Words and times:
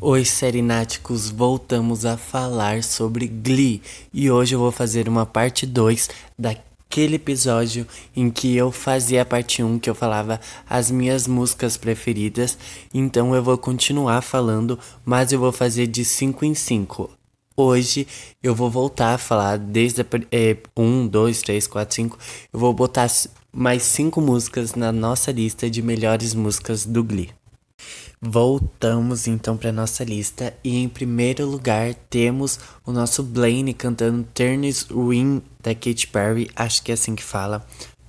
Oi, 0.00 0.24
serináticos, 0.24 1.30
voltamos 1.30 2.04
a 2.04 2.16
falar 2.16 2.82
sobre 2.82 3.26
Glee 3.26 3.80
e 4.12 4.30
hoje 4.30 4.54
eu 4.54 4.58
vou 4.58 4.72
fazer 4.72 5.08
uma 5.08 5.24
parte 5.24 5.64
2 5.64 6.10
daquele 6.38 7.16
episódio 7.16 7.86
em 8.14 8.28
que 8.28 8.54
eu 8.54 8.70
fazia 8.70 9.22
a 9.22 9.24
parte 9.24 9.62
1 9.62 9.78
que 9.78 9.88
eu 9.88 9.94
falava 9.94 10.40
as 10.68 10.90
minhas 10.90 11.26
músicas 11.26 11.76
preferidas. 11.76 12.58
Então 12.92 13.34
eu 13.34 13.42
vou 13.42 13.56
continuar 13.56 14.20
falando, 14.20 14.78
mas 15.04 15.32
eu 15.32 15.38
vou 15.38 15.52
fazer 15.52 15.86
de 15.86 16.04
5 16.04 16.44
em 16.44 16.54
5. 16.54 17.10
Hoje 17.56 18.06
eu 18.42 18.54
vou 18.54 18.68
voltar 18.68 19.14
a 19.14 19.18
falar 19.18 19.56
desde 19.56 20.02
a, 20.02 20.06
é, 20.30 20.56
1, 20.76 21.06
2, 21.06 21.42
3, 21.42 21.66
4, 21.66 21.94
5. 21.94 22.18
Eu 22.52 22.60
vou 22.60 22.74
botar 22.74 23.08
mais 23.52 23.82
5 23.84 24.20
músicas 24.20 24.74
na 24.74 24.90
nossa 24.92 25.30
lista 25.30 25.70
de 25.70 25.80
melhores 25.80 26.34
músicas 26.34 26.84
do 26.84 27.02
Glee. 27.02 27.30
Voltamos 28.26 29.28
então 29.28 29.54
para 29.54 29.70
nossa 29.70 30.02
lista 30.02 30.54
e 30.64 30.82
em 30.82 30.88
primeiro 30.88 31.44
lugar 31.44 31.92
temos 32.08 32.58
o 32.86 32.90
nosso 32.90 33.22
Blaine 33.22 33.74
cantando 33.74 34.26
Turns 34.32 34.86
Win 34.90 35.42
da 35.62 35.74
Katy 35.74 36.06
Perry, 36.06 36.50
acho 36.56 36.82
que 36.82 36.90
é 36.90 36.94
assim 36.94 37.14
que 37.14 37.22
fala. 37.22 37.66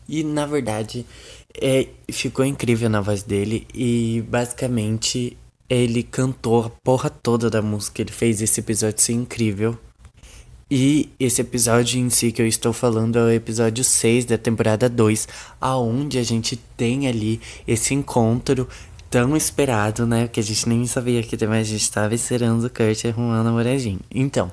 E 0.07 0.23
na 0.23 0.45
verdade 0.45 1.05
é, 1.61 1.89
ficou 2.09 2.45
incrível 2.45 2.89
na 2.89 3.01
voz 3.01 3.23
dele 3.23 3.67
e 3.73 4.23
basicamente 4.29 5.37
ele 5.69 6.01
cantou 6.01 6.63
a 6.63 6.69
porra 6.69 7.09
toda 7.09 7.49
da 7.49 7.61
música, 7.61 8.01
ele 8.01 8.11
fez 8.13 8.41
esse 8.41 8.61
episódio 8.61 9.01
ser 9.01 9.13
incrível. 9.13 9.77
E 10.71 11.09
esse 11.19 11.41
episódio 11.41 11.99
em 11.99 12.09
si 12.09 12.31
que 12.31 12.41
eu 12.41 12.47
estou 12.47 12.71
falando 12.71 13.17
é 13.17 13.23
o 13.23 13.31
episódio 13.31 13.83
6 13.83 14.25
da 14.25 14.37
temporada 14.37 14.89
2, 14.89 15.27
aonde 15.59 16.17
a 16.17 16.23
gente 16.23 16.55
tem 16.77 17.05
ali 17.07 17.41
esse 17.67 17.93
encontro 17.93 18.67
tão 19.15 19.33
esperado, 19.37 20.05
né? 20.05 20.27
Que 20.27 20.41
a 20.41 20.43
gente 20.43 20.67
nem 20.67 20.85
sabia 20.85 21.23
que 21.23 21.41
a 21.41 21.63
gente 21.63 21.81
estava 21.81 22.13
esperando 22.13 22.65
o 22.65 22.69
Kurt 22.69 23.05
arrumando 23.05 23.39
a 23.39 23.43
namoradinho. 23.45 24.01
Então, 24.13 24.51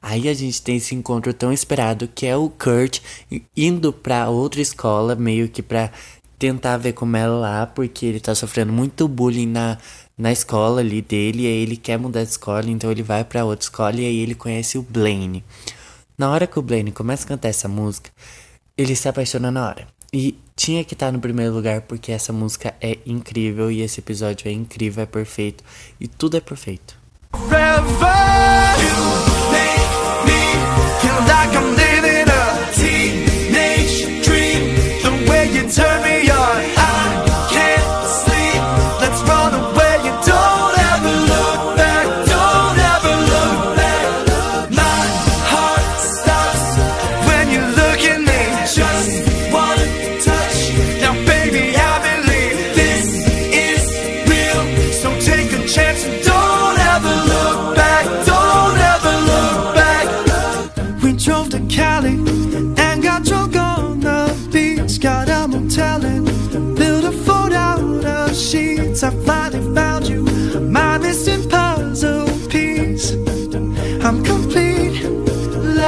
aí 0.00 0.28
a 0.28 0.34
gente 0.34 0.62
tem 0.62 0.76
esse 0.76 0.94
encontro 0.94 1.34
tão 1.34 1.52
esperado 1.52 2.06
que 2.06 2.24
é 2.24 2.36
o 2.36 2.48
Kurt 2.48 3.00
indo 3.56 3.92
pra 3.92 4.28
outra 4.28 4.60
escola, 4.60 5.16
meio 5.16 5.48
que 5.48 5.60
pra 5.60 5.90
tentar 6.38 6.76
ver 6.76 6.92
como 6.92 7.16
ela 7.16 7.34
lá, 7.34 7.66
porque 7.66 8.06
ele 8.06 8.20
tá 8.20 8.36
sofrendo 8.36 8.72
muito 8.72 9.08
bullying 9.08 9.48
na, 9.48 9.78
na 10.16 10.30
escola 10.30 10.80
ali 10.80 11.02
dele, 11.02 11.42
e 11.42 11.46
aí 11.48 11.62
ele 11.64 11.76
quer 11.76 11.98
mudar 11.98 12.22
de 12.22 12.30
escola, 12.30 12.70
então 12.70 12.92
ele 12.92 13.02
vai 13.02 13.24
pra 13.24 13.44
outra 13.44 13.64
escola 13.64 13.96
e 13.96 14.06
aí 14.06 14.20
ele 14.20 14.36
conhece 14.36 14.78
o 14.78 14.82
Blaine. 14.82 15.42
Na 16.16 16.30
hora 16.30 16.46
que 16.46 16.56
o 16.56 16.62
Blaine 16.62 16.92
começa 16.92 17.24
a 17.24 17.28
cantar 17.28 17.48
essa 17.48 17.66
música, 17.66 18.12
ele 18.78 18.94
se 18.94 19.08
apaixona 19.08 19.50
na 19.50 19.66
hora. 19.66 19.93
E 20.16 20.38
tinha 20.54 20.84
que 20.84 20.94
estar 20.94 21.06
tá 21.06 21.12
no 21.12 21.18
primeiro 21.18 21.52
lugar 21.52 21.80
porque 21.80 22.12
essa 22.12 22.32
música 22.32 22.72
é 22.80 22.98
incrível 23.04 23.68
e 23.68 23.82
esse 23.82 23.98
episódio 23.98 24.46
é 24.46 24.52
incrível, 24.52 25.02
é 25.02 25.06
perfeito 25.06 25.64
e 25.98 26.06
tudo 26.06 26.36
é 26.36 26.40
perfeito. 26.40 26.96
Forever. 27.32 29.13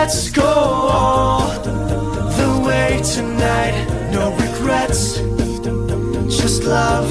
Let's 0.06 0.30
go 0.30 0.44
all 0.44 1.48
the 2.38 2.62
way 2.64 3.02
tonight. 3.02 3.74
No 4.12 4.30
regrets, 4.36 5.18
just 6.30 6.62
love. 6.62 7.10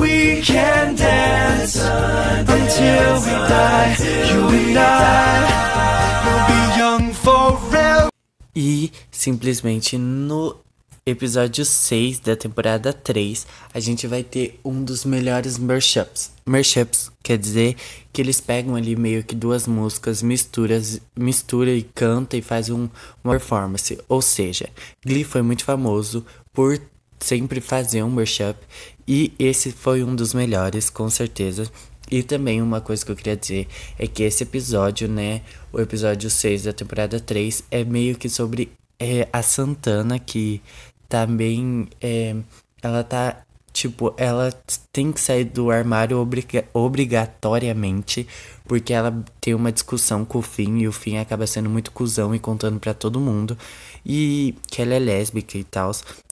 We 0.00 0.40
can 0.40 0.96
dance 0.96 1.76
until 1.76 3.20
we 3.20 3.32
die. 3.52 3.96
You 4.32 4.48
and 4.48 4.78
I 4.78 6.22
will 6.24 6.44
be 6.48 6.78
young 6.78 7.12
forever. 7.12 8.08
E 8.54 8.90
simplesmente 9.10 9.98
no 9.98 10.62
episódio 11.06 11.64
6 11.64 12.18
da 12.18 12.34
temporada 12.34 12.92
3, 12.92 13.46
a 13.72 13.78
gente 13.78 14.08
vai 14.08 14.24
ter 14.24 14.58
um 14.64 14.82
dos 14.82 15.04
melhores 15.04 15.56
mashups. 15.56 16.32
Mashups 16.44 17.12
quer 17.22 17.38
dizer 17.38 17.76
que 18.12 18.20
eles 18.20 18.40
pegam 18.40 18.74
ali 18.74 18.96
meio 18.96 19.22
que 19.22 19.36
duas 19.36 19.68
músicas, 19.68 20.20
misturas, 20.20 21.00
mistura 21.16 21.70
e 21.70 21.82
canta 21.82 22.36
e 22.36 22.42
faz 22.42 22.70
um, 22.70 22.88
uma 23.22 23.34
performance. 23.34 23.96
Ou 24.08 24.20
seja, 24.20 24.68
Glee 25.04 25.22
foi 25.22 25.42
muito 25.42 25.64
famoso 25.64 26.26
por 26.52 26.80
sempre 27.20 27.60
fazer 27.60 28.02
um 28.02 28.10
mashup 28.10 28.58
e 29.06 29.32
esse 29.38 29.70
foi 29.70 30.02
um 30.02 30.16
dos 30.16 30.34
melhores, 30.34 30.90
com 30.90 31.08
certeza. 31.08 31.70
E 32.10 32.24
também 32.24 32.60
uma 32.60 32.80
coisa 32.80 33.04
que 33.04 33.12
eu 33.12 33.16
queria 33.16 33.36
dizer 33.36 33.68
é 33.96 34.08
que 34.08 34.24
esse 34.24 34.42
episódio, 34.42 35.08
né, 35.08 35.42
o 35.72 35.80
episódio 35.80 36.28
6 36.28 36.64
da 36.64 36.72
temporada 36.72 37.20
3 37.20 37.62
é 37.70 37.84
meio 37.84 38.16
que 38.16 38.28
sobre 38.28 38.72
é, 38.98 39.28
a 39.32 39.42
Santana 39.42 40.18
que 40.18 40.60
também 41.08 41.88
é, 42.00 42.34
ela 42.82 43.02
tá 43.04 43.42
tipo, 43.72 44.14
ela 44.16 44.50
tem 44.90 45.12
que 45.12 45.20
sair 45.20 45.44
do 45.44 45.70
armário 45.70 46.18
obriga 46.18 46.64
obrigatoriamente, 46.72 48.26
porque 48.66 48.92
ela 48.92 49.24
tem 49.40 49.54
uma 49.54 49.72
discussão 49.72 50.24
com 50.24 50.38
o 50.38 50.42
Finn 50.42 50.78
e 50.78 50.88
o 50.88 50.92
Finn 50.92 51.20
acaba 51.20 51.46
sendo 51.46 51.70
muito 51.70 51.90
cuzão 51.90 52.34
e 52.34 52.38
contando 52.38 52.78
para 52.78 52.92
todo 52.94 53.20
mundo 53.20 53.56
e 54.04 54.54
que 54.68 54.82
ela 54.82 54.94
é 54.94 54.98
lésbica 54.98 55.58
e 55.58 55.64
tal. 55.64 55.90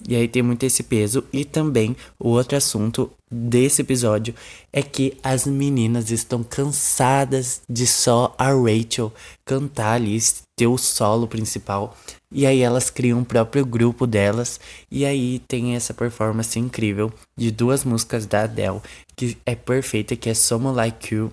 E 0.09 0.15
aí 0.15 0.29
tem 0.29 0.43
muito 0.43 0.65
esse 0.65 0.83
peso 0.83 1.25
e 1.33 1.45
também 1.45 1.97
o 2.19 2.29
outro 2.29 2.57
assunto 2.57 3.11
desse 3.31 3.83
episódio 3.83 4.35
é 4.73 4.81
que 4.81 5.17
as 5.23 5.47
meninas 5.47 6.11
estão 6.11 6.45
cansadas 6.45 7.63
de 7.69 7.87
só 7.87 8.35
a 8.39 8.53
Rachel 8.53 9.13
cantar 9.45 9.95
ali, 9.95 10.19
ter 10.57 10.67
o 10.67 10.79
solo 10.79 11.27
principal. 11.27 11.97
E 12.31 12.47
aí 12.47 12.61
elas 12.61 12.91
criam 12.91 13.21
o 13.21 13.25
próprio 13.25 13.65
grupo 13.65 14.07
delas. 14.07 14.59
E 14.91 15.05
aí 15.05 15.41
tem 15.41 15.75
essa 15.75 15.95
performance 15.95 16.59
incrível 16.59 17.13
de 17.37 17.51
duas 17.51 17.85
músicas 17.85 18.27
da 18.27 18.43
Adele, 18.43 18.81
que 19.17 19.37
é 19.47 19.55
perfeita, 19.55 20.17
que 20.17 20.29
é 20.29 20.35
Someone 20.35 20.77
Like 20.77 21.15
You 21.15 21.33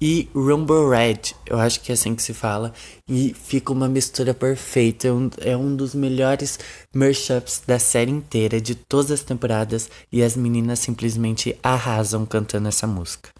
e 0.00 0.28
Rumble 0.34 0.88
Red, 0.88 1.34
eu 1.46 1.58
acho 1.58 1.80
que 1.80 1.92
é 1.92 1.94
assim 1.94 2.14
que 2.14 2.22
se 2.22 2.32
fala, 2.32 2.72
e 3.06 3.34
fica 3.34 3.72
uma 3.72 3.88
mistura 3.88 4.32
perfeita, 4.32 5.08
é 5.08 5.12
um, 5.12 5.30
é 5.40 5.56
um 5.56 5.76
dos 5.76 5.94
melhores 5.94 6.58
mashups 6.94 7.62
da 7.66 7.78
série 7.78 8.10
inteira, 8.10 8.60
de 8.60 8.74
todas 8.74 9.10
as 9.10 9.22
temporadas, 9.22 9.90
e 10.10 10.22
as 10.22 10.36
meninas 10.36 10.78
simplesmente 10.78 11.56
arrasam 11.62 12.24
cantando 12.24 12.68
essa 12.68 12.86
música. 12.86 13.30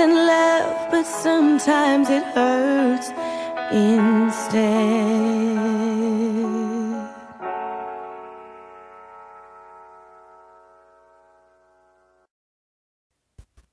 In 0.00 0.14
love, 0.14 0.90
but 0.90 1.04
sometimes 1.04 2.08
it 2.08 2.24
hurts 2.34 3.10
instead. 3.70 5.69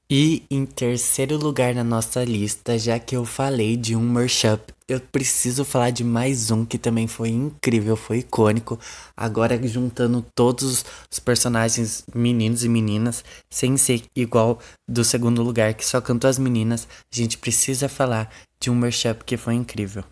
E 0.10 0.44
em 0.50 0.66
terceiro 0.66 1.36
lugar 1.36 1.76
na 1.76 1.84
nossa 1.84 2.24
lista, 2.24 2.80
já 2.80 2.98
que 2.98 3.14
eu 3.14 3.26
falei 3.26 3.76
de 3.76 3.94
um 3.94 4.08
mashup, 4.08 4.74
eu 4.88 5.02
preciso 5.02 5.66
falar 5.66 5.90
de 5.90 6.02
mais 6.02 6.50
um 6.50 6.64
que 6.64 6.78
também 6.78 7.08
foi 7.08 7.28
incrível, 7.28 7.98
foi 7.98 8.20
icônico. 8.20 8.80
Agora 9.18 9.62
juntando 9.68 10.26
todos 10.34 10.86
os 11.12 11.20
personagens 11.20 12.06
meninos 12.16 12.64
e 12.64 12.70
meninas, 12.70 13.22
sem 13.50 13.76
ser 13.76 14.02
igual 14.16 14.60
do 14.88 15.04
segundo 15.04 15.44
lugar, 15.44 15.74
que 15.74 15.86
só 15.86 16.00
cantou 16.00 16.30
as 16.30 16.40
meninas, 16.40 16.88
a 17.12 17.16
gente 17.16 17.38
precisa 17.38 17.90
falar 17.90 18.32
de 18.62 18.70
um 18.70 18.76
mashup 18.76 19.26
que 19.26 19.36
foi 19.36 19.56
incrível. 19.56 20.06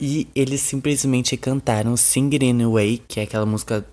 E 0.00 0.26
eles 0.34 0.62
simplesmente 0.62 1.36
cantaram 1.36 1.96
Sing 1.96 2.28
It 2.32 2.44
Anyway, 2.44 3.00
que 3.06 3.20
é 3.20 3.22
aquela 3.22 3.46
música 3.46 3.86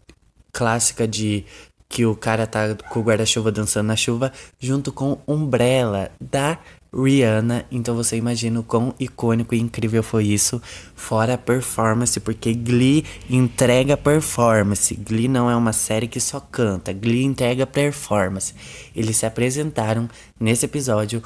clássica 0.51 1.07
de 1.07 1.45
que 1.89 2.05
o 2.05 2.15
cara 2.15 2.45
tá 2.45 2.75
com 2.89 2.99
o 2.99 3.03
guarda-chuva 3.03 3.51
dançando 3.51 3.87
na 3.87 3.95
chuva, 3.95 4.31
junto 4.59 4.91
com 4.91 5.19
Umbrella 5.27 6.11
da 6.19 6.57
Rihanna. 6.93 7.65
Então 7.71 7.95
você 7.95 8.17
imagina 8.17 8.59
o 8.59 8.63
quão 8.63 8.93
icônico 8.99 9.53
e 9.53 9.59
incrível 9.59 10.01
foi 10.01 10.25
isso, 10.25 10.61
fora 10.95 11.35
a 11.35 11.37
performance, 11.37 12.19
porque 12.19 12.53
Glee 12.53 13.05
entrega 13.29 13.95
performance. 13.95 14.95
Glee 14.95 15.27
não 15.27 15.49
é 15.49 15.55
uma 15.55 15.73
série 15.73 16.07
que 16.07 16.19
só 16.19 16.39
canta, 16.39 16.93
Glee 16.93 17.23
entrega 17.23 17.65
performance. 17.65 18.53
Eles 18.95 19.17
se 19.17 19.25
apresentaram 19.25 20.09
nesse 20.39 20.65
episódio 20.65 21.21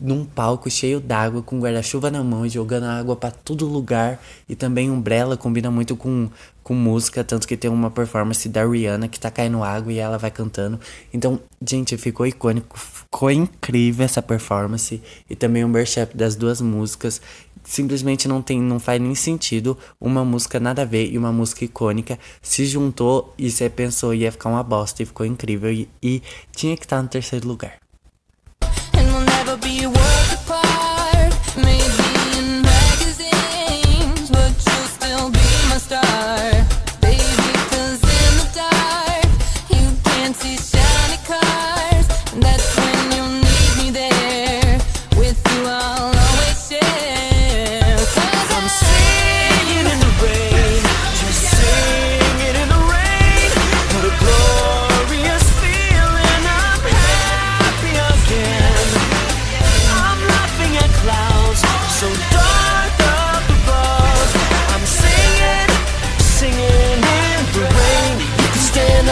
num 0.00 0.24
palco 0.24 0.70
cheio 0.70 1.00
d'água, 1.00 1.42
com 1.42 1.60
guarda-chuva 1.60 2.10
na 2.10 2.22
mão 2.22 2.44
e 2.46 2.48
jogando 2.48 2.84
água 2.84 3.16
para 3.16 3.30
todo 3.30 3.66
lugar. 3.66 4.20
E 4.48 4.54
também 4.54 4.90
Umbrella 4.90 5.36
combina 5.36 5.70
muito 5.70 5.96
com, 5.96 6.28
com 6.62 6.74
música, 6.74 7.22
tanto 7.24 7.46
que 7.46 7.56
tem 7.56 7.70
uma 7.70 7.90
performance 7.90 8.48
da 8.48 8.64
Rihanna 8.64 9.08
que 9.08 9.18
tá 9.18 9.30
caindo 9.30 9.62
água 9.62 9.92
e 9.92 9.98
ela 9.98 10.18
vai 10.18 10.30
cantando. 10.30 10.78
Então, 11.12 11.40
gente, 11.66 11.96
ficou 11.96 12.26
icônico, 12.26 12.78
ficou 12.78 13.30
incrível 13.30 14.04
essa 14.04 14.22
performance. 14.22 15.02
E 15.28 15.36
também 15.36 15.64
o 15.64 15.68
mashup 15.68 16.16
das 16.16 16.34
duas 16.34 16.60
músicas. 16.60 17.20
Simplesmente 17.64 18.26
não 18.26 18.42
tem, 18.42 18.60
não 18.60 18.80
faz 18.80 19.00
nem 19.00 19.14
sentido 19.14 19.78
uma 20.00 20.24
música 20.24 20.58
nada 20.58 20.82
a 20.82 20.84
ver 20.84 21.12
e 21.12 21.16
uma 21.16 21.32
música 21.32 21.64
icônica 21.64 22.18
se 22.42 22.66
juntou 22.66 23.32
e 23.38 23.48
você 23.48 23.70
pensou 23.70 24.12
ia 24.12 24.32
ficar 24.32 24.48
uma 24.48 24.64
bosta 24.64 25.00
e 25.00 25.06
ficou 25.06 25.24
incrível 25.24 25.70
e, 25.70 25.88
e 26.02 26.20
tinha 26.50 26.76
que 26.76 26.84
estar 26.84 26.96
tá 26.96 27.02
no 27.02 27.08
terceiro 27.08 27.46
lugar. 27.46 27.81
be 29.62 29.86
worth 29.86 30.11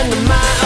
under 0.03 0.23
my 0.23 0.60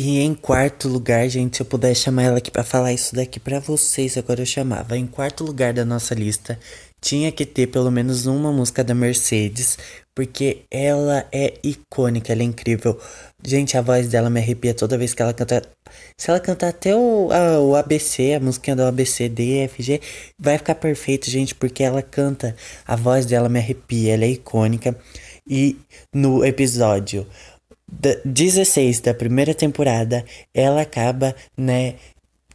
E 0.00 0.20
em 0.20 0.32
quarto 0.32 0.88
lugar, 0.88 1.28
gente, 1.28 1.56
se 1.56 1.62
eu 1.62 1.66
puder 1.66 1.92
chamar 1.92 2.22
ela 2.22 2.38
aqui 2.38 2.52
para 2.52 2.62
falar 2.62 2.92
isso 2.92 3.16
daqui 3.16 3.40
para 3.40 3.58
vocês, 3.58 4.16
agora 4.16 4.42
eu 4.42 4.46
chamava. 4.46 4.96
Em 4.96 5.08
quarto 5.08 5.42
lugar 5.42 5.72
da 5.72 5.84
nossa 5.84 6.14
lista, 6.14 6.56
tinha 7.00 7.32
que 7.32 7.44
ter 7.44 7.66
pelo 7.66 7.90
menos 7.90 8.24
uma 8.24 8.52
música 8.52 8.84
da 8.84 8.94
Mercedes, 8.94 9.76
porque 10.14 10.62
ela 10.70 11.26
é 11.32 11.54
icônica, 11.64 12.32
ela 12.32 12.42
é 12.42 12.44
incrível. 12.44 12.96
Gente, 13.42 13.76
a 13.76 13.82
voz 13.82 14.06
dela 14.06 14.30
me 14.30 14.38
arrepia 14.38 14.72
toda 14.72 14.96
vez 14.96 15.14
que 15.14 15.20
ela 15.20 15.32
canta. 15.32 15.62
Se 16.16 16.30
ela 16.30 16.38
cantar 16.38 16.68
até 16.68 16.94
o, 16.94 17.32
a, 17.32 17.58
o 17.58 17.74
ABC, 17.74 18.34
a 18.34 18.40
música 18.40 18.76
do 18.76 18.84
ABC, 18.84 19.28
D, 19.28 19.64
F, 19.64 19.82
G, 19.82 20.00
vai 20.38 20.58
ficar 20.58 20.76
perfeito, 20.76 21.28
gente, 21.28 21.56
porque 21.56 21.82
ela 21.82 22.02
canta. 22.02 22.54
A 22.86 22.94
voz 22.94 23.26
dela 23.26 23.48
me 23.48 23.58
arrepia, 23.58 24.14
ela 24.14 24.24
é 24.24 24.30
icônica. 24.30 24.96
E 25.44 25.76
no 26.14 26.44
episódio 26.44 27.26
16 28.24 29.00
da 29.00 29.14
primeira 29.14 29.54
temporada, 29.54 30.24
ela 30.54 30.82
acaba, 30.82 31.34
né, 31.56 31.94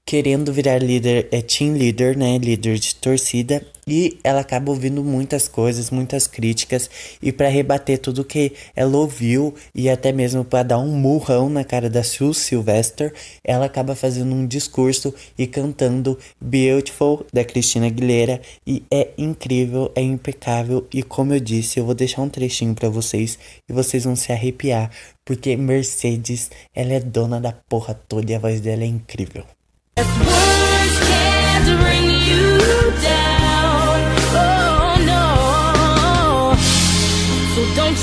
querendo 0.05 0.53
virar 0.53 0.77
líder, 0.77 1.27
é 1.31 1.41
team 1.41 1.73
leader, 1.73 2.15
né, 2.15 2.37
líder 2.37 2.77
de 2.77 2.93
torcida, 2.93 3.65
e 3.87 4.19
ela 4.23 4.41
acaba 4.41 4.69
ouvindo 4.69 5.03
muitas 5.03 5.47
coisas, 5.47 5.89
muitas 5.89 6.27
críticas, 6.27 6.89
e 7.19 7.31
para 7.31 7.47
rebater 7.47 7.97
tudo 7.97 8.23
que 8.23 8.51
ela 8.75 8.95
ouviu 8.95 9.55
e 9.73 9.89
até 9.89 10.11
mesmo 10.11 10.45
para 10.45 10.63
dar 10.63 10.77
um 10.77 10.95
murrão 10.95 11.49
na 11.49 11.63
cara 11.63 11.89
da 11.89 12.03
Sue 12.03 12.33
Sylvester, 12.33 13.13
ela 13.43 13.65
acaba 13.65 13.95
fazendo 13.95 14.35
um 14.35 14.45
discurso 14.45 15.13
e 15.37 15.47
cantando 15.47 16.19
Beautiful 16.39 17.25
da 17.33 17.43
Cristina 17.43 17.87
Aguilera, 17.87 18.39
e 18.67 18.83
é 18.91 19.09
incrível, 19.17 19.91
é 19.95 20.01
impecável, 20.01 20.85
e 20.93 21.01
como 21.01 21.33
eu 21.33 21.39
disse, 21.39 21.79
eu 21.79 21.85
vou 21.85 21.95
deixar 21.95 22.21
um 22.21 22.29
trechinho 22.29 22.75
para 22.75 22.87
vocês 22.89 23.39
e 23.67 23.73
vocês 23.73 24.03
vão 24.03 24.15
se 24.15 24.31
arrepiar, 24.31 24.91
porque 25.25 25.55
Mercedes, 25.55 26.51
ela 26.75 26.93
é 26.93 26.99
dona 26.99 27.41
da 27.41 27.51
porra 27.51 27.93
toda 28.07 28.31
e 28.31 28.35
a 28.35 28.39
voz 28.39 28.61
dela 28.61 28.83
é 28.83 28.87
incrível. 28.87 29.43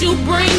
you 0.02 0.14
bring 0.24 0.49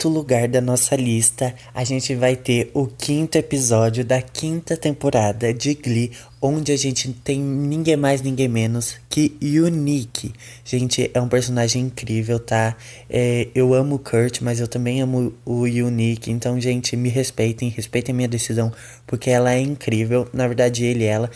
quinto 0.00 0.08
lugar 0.08 0.48
da 0.48 0.62
nossa 0.62 0.96
lista, 0.96 1.54
a 1.74 1.84
gente 1.84 2.14
vai 2.14 2.34
ter 2.34 2.70
o 2.72 2.86
quinto 2.86 3.36
episódio 3.36 4.02
da 4.02 4.22
quinta 4.22 4.74
temporada 4.74 5.52
de 5.52 5.74
Glee, 5.74 6.12
onde 6.40 6.72
a 6.72 6.76
gente 6.78 7.12
tem 7.12 7.38
ninguém 7.38 7.98
mais, 7.98 8.22
ninguém 8.22 8.48
menos 8.48 8.96
que 9.10 9.36
Unique. 9.42 10.32
Gente, 10.64 11.10
é 11.12 11.20
um 11.20 11.28
personagem 11.28 11.82
incrível, 11.82 12.38
tá? 12.38 12.74
É, 13.10 13.48
eu 13.54 13.74
amo 13.74 13.96
o 13.96 13.98
Kurt, 13.98 14.40
mas 14.40 14.58
eu 14.58 14.66
também 14.66 15.02
amo 15.02 15.34
o 15.44 15.64
Unique. 15.64 16.30
Então, 16.30 16.58
gente, 16.58 16.96
me 16.96 17.10
respeitem, 17.10 17.68
respeitem 17.68 18.14
a 18.14 18.16
minha 18.16 18.28
decisão, 18.28 18.72
porque 19.06 19.28
ela 19.28 19.52
é 19.52 19.60
incrível. 19.60 20.26
Na 20.32 20.48
verdade, 20.48 20.82
ele 20.82 21.04
e 21.04 21.08
ela. 21.08 21.30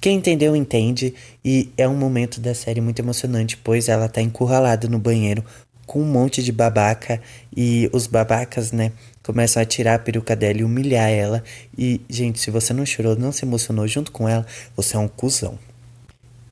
Quem 0.00 0.18
entendeu, 0.18 0.54
entende. 0.54 1.12
E 1.44 1.70
é 1.76 1.88
um 1.88 1.96
momento 1.96 2.40
da 2.40 2.54
série 2.54 2.80
muito 2.80 3.00
emocionante, 3.00 3.56
pois 3.56 3.88
ela 3.88 4.08
tá 4.08 4.22
encurralada 4.22 4.86
no 4.86 5.00
banheiro 5.00 5.42
com 5.88 6.02
um 6.02 6.04
monte 6.04 6.42
de 6.42 6.52
babaca 6.52 7.18
e 7.56 7.88
os 7.94 8.06
babacas, 8.06 8.72
né, 8.72 8.92
começam 9.22 9.62
a 9.62 9.64
tirar 9.64 9.94
a 9.94 9.98
peruca 9.98 10.36
dela 10.36 10.58
e 10.58 10.62
humilhar 10.64 11.08
ela. 11.08 11.42
E, 11.76 12.00
gente, 12.10 12.38
se 12.38 12.50
você 12.50 12.74
não 12.74 12.84
chorou, 12.84 13.16
não 13.16 13.32
se 13.32 13.44
emocionou 13.44 13.88
junto 13.88 14.12
com 14.12 14.28
ela, 14.28 14.46
você 14.76 14.96
é 14.96 14.98
um 14.98 15.08
cuzão. 15.08 15.58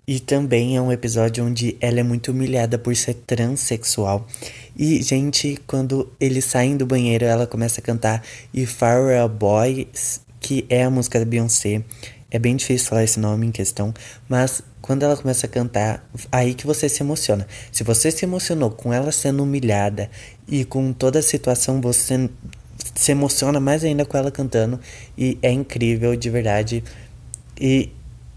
E 0.08 0.18
também 0.20 0.76
é 0.76 0.80
um 0.80 0.90
episódio 0.90 1.44
onde 1.44 1.76
ela 1.80 2.00
é 2.00 2.02
muito 2.02 2.30
humilhada 2.30 2.78
por 2.78 2.96
ser 2.96 3.14
transexual. 3.26 4.26
E, 4.74 5.02
gente, 5.02 5.58
quando 5.66 6.10
eles 6.18 6.44
saem 6.46 6.76
do 6.76 6.86
banheiro, 6.86 7.26
ela 7.26 7.46
começa 7.46 7.80
a 7.80 7.84
cantar 7.84 8.22
Were 8.54 9.16
a 9.18 9.28
Boy, 9.28 9.86
que 10.40 10.64
é 10.70 10.84
a 10.84 10.90
música 10.90 11.18
da 11.18 11.26
Beyoncé. 11.26 11.82
É 12.30 12.38
bem 12.38 12.56
difícil 12.56 12.88
falar 12.88 13.04
esse 13.04 13.20
nome 13.20 13.46
em 13.46 13.52
questão, 13.52 13.94
mas 14.28 14.60
quando 14.82 15.04
ela 15.04 15.16
começa 15.16 15.46
a 15.46 15.48
cantar, 15.48 16.08
aí 16.30 16.54
que 16.54 16.66
você 16.66 16.88
se 16.88 17.02
emociona. 17.02 17.46
Se 17.70 17.84
você 17.84 18.10
se 18.10 18.24
emocionou 18.24 18.70
com 18.70 18.92
ela 18.92 19.12
sendo 19.12 19.42
humilhada 19.42 20.10
e 20.48 20.64
com 20.64 20.92
toda 20.92 21.20
a 21.20 21.22
situação, 21.22 21.80
você 21.80 22.28
se 22.94 23.12
emociona 23.12 23.60
mais 23.60 23.84
ainda 23.84 24.04
com 24.04 24.16
ela 24.16 24.30
cantando 24.30 24.80
e 25.16 25.38
é 25.40 25.50
incrível 25.52 26.16
de 26.16 26.28
verdade. 26.28 26.84
E 27.60 27.90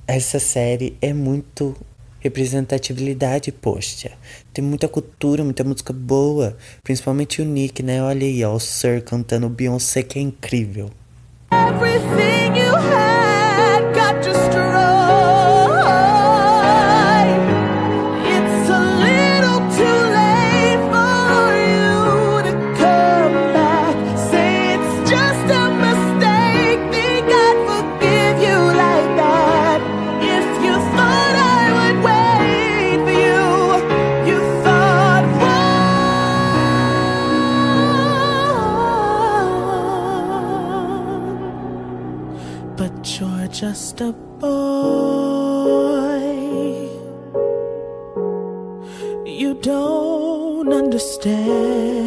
essa 0.08 0.40
série 0.40 0.96
é 1.02 1.14
muito 1.14 1.76
representatividade, 2.20 3.52
poxa. 3.52 4.12
Tem 4.54 4.64
muita 4.64 4.88
cultura, 4.88 5.44
muita 5.44 5.64
música 5.64 5.94
boa, 5.94 6.58
principalmente 6.84 7.42
o 7.42 7.46
Nick, 7.46 7.82
né? 7.82 8.04
Olha 8.04 8.26
aí, 8.26 8.44
ó, 8.44 8.54
o 8.54 8.60
Sir 8.60 9.04
cantando 9.04 9.50
Beyoncé 9.50 10.04
que 10.04 10.20
é 10.20 10.22
incrível. 10.22 10.92
Everything 11.52 12.39
just 43.52 44.02
a 44.02 44.12
boy. 44.12 44.50
You 49.26 49.54
don't 49.56 50.72
understand. 50.72 51.99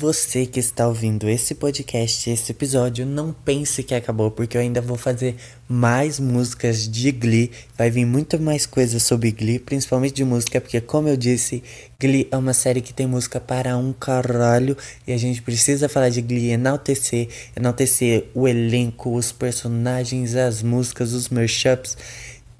Você 0.00 0.46
que 0.46 0.58
está 0.58 0.88
ouvindo 0.88 1.28
esse 1.28 1.54
podcast, 1.54 2.30
esse 2.30 2.52
episódio, 2.52 3.04
não 3.04 3.34
pense 3.34 3.82
que 3.82 3.94
acabou, 3.94 4.30
porque 4.30 4.56
eu 4.56 4.62
ainda 4.62 4.80
vou 4.80 4.96
fazer 4.96 5.36
mais 5.68 6.18
músicas 6.18 6.88
de 6.88 7.12
Glee. 7.12 7.50
Vai 7.76 7.90
vir 7.90 8.06
muito 8.06 8.40
mais 8.40 8.64
coisas 8.64 9.02
sobre 9.02 9.30
Glee, 9.30 9.58
principalmente 9.58 10.14
de 10.14 10.24
música, 10.24 10.58
porque, 10.58 10.80
como 10.80 11.06
eu 11.06 11.18
disse, 11.18 11.62
Glee 12.00 12.26
é 12.30 12.36
uma 12.38 12.54
série 12.54 12.80
que 12.80 12.94
tem 12.94 13.06
música 13.06 13.38
para 13.38 13.76
um 13.76 13.92
caralho. 13.92 14.74
E 15.06 15.12
a 15.12 15.18
gente 15.18 15.42
precisa 15.42 15.86
falar 15.86 16.08
de 16.08 16.22
Glee, 16.22 16.52
enaltecer, 16.52 17.28
enaltecer 17.54 18.24
o 18.34 18.48
elenco, 18.48 19.14
os 19.14 19.32
personagens, 19.32 20.34
as 20.34 20.62
músicas, 20.62 21.12
os 21.12 21.28
mashups 21.28 21.94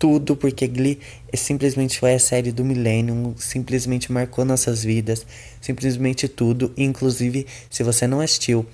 tudo, 0.00 0.34
porque 0.34 0.66
Glee 0.66 0.98
é 1.30 1.36
simplesmente 1.36 2.00
foi 2.00 2.14
a 2.14 2.18
série 2.18 2.50
do 2.50 2.64
milênio, 2.64 3.34
simplesmente 3.36 4.10
marcou 4.10 4.46
nossas 4.46 4.82
vidas, 4.82 5.26
simplesmente 5.60 6.26
tudo. 6.26 6.72
Inclusive, 6.74 7.46
se 7.68 7.82
você 7.82 8.06
não 8.06 8.20
assistiu, 8.20 8.64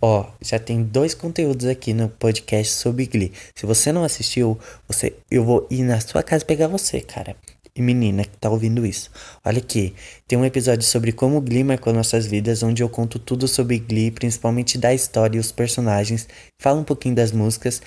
ó, 0.00 0.26
já 0.40 0.60
tem 0.60 0.84
dois 0.84 1.12
conteúdos 1.12 1.66
aqui 1.66 1.92
no 1.92 2.08
podcast 2.08 2.72
sobre 2.72 3.06
Glee. 3.06 3.32
Se 3.52 3.66
você 3.66 3.90
não 3.90 4.04
assistiu, 4.04 4.56
você, 4.86 5.12
eu 5.28 5.44
vou 5.44 5.66
ir 5.68 5.82
na 5.82 6.00
sua 6.00 6.22
casa 6.22 6.44
pegar 6.44 6.68
você, 6.68 7.00
cara. 7.00 7.34
E 7.74 7.82
menina 7.82 8.24
que 8.24 8.36
tá 8.36 8.48
ouvindo 8.48 8.86
isso. 8.86 9.10
Olha 9.44 9.58
aqui, 9.58 9.92
tem 10.28 10.38
um 10.38 10.44
episódio 10.44 10.86
sobre 10.86 11.10
como 11.10 11.40
Glee 11.40 11.64
marcou 11.64 11.92
nossas 11.92 12.26
vidas, 12.26 12.62
onde 12.62 12.80
eu 12.80 12.88
conto 12.88 13.18
tudo 13.18 13.48
sobre 13.48 13.78
Glee, 13.80 14.12
principalmente 14.12 14.78
da 14.78 14.94
história 14.94 15.36
e 15.36 15.40
os 15.40 15.50
personagens, 15.50 16.28
falo 16.60 16.80
um 16.80 16.84
pouquinho 16.84 17.16
das 17.16 17.32
músicas 17.32 17.82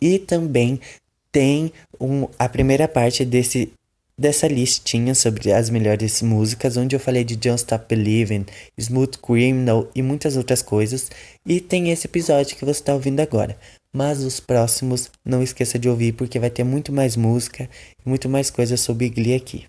e 0.00 0.18
também 0.18 0.80
tem 1.32 1.72
um, 1.98 2.28
a 2.38 2.48
primeira 2.48 2.86
parte 2.86 3.24
desse 3.24 3.72
dessa 4.16 4.46
listinha 4.46 5.14
sobre 5.14 5.52
as 5.52 5.70
melhores 5.70 6.20
músicas, 6.22 6.76
onde 6.76 6.94
eu 6.94 7.00
falei 7.00 7.24
de 7.24 7.34
Don't 7.34 7.56
Stop 7.56 7.86
Believing, 7.88 8.44
Smooth 8.78 9.18
Criminal 9.18 9.90
e 9.94 10.02
muitas 10.02 10.36
outras 10.36 10.62
coisas. 10.62 11.10
E 11.46 11.60
tem 11.60 11.90
esse 11.90 12.06
episódio 12.06 12.56
que 12.56 12.64
você 12.64 12.80
está 12.80 12.94
ouvindo 12.94 13.20
agora. 13.20 13.56
Mas 13.92 14.22
os 14.22 14.38
próximos 14.38 15.10
não 15.24 15.42
esqueça 15.42 15.78
de 15.78 15.88
ouvir 15.88 16.12
porque 16.12 16.38
vai 16.38 16.50
ter 16.50 16.62
muito 16.62 16.92
mais 16.92 17.16
música 17.16 17.68
e 18.04 18.08
muito 18.08 18.28
mais 18.28 18.48
coisas 18.50 18.80
sobre 18.80 19.08
Glee 19.08 19.34
aqui. 19.34 19.64